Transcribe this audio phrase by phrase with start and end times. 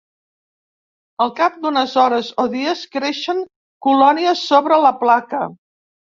[1.25, 3.45] Al cap d'unes hores o dies creixen
[3.89, 5.45] colònies sobre la placa.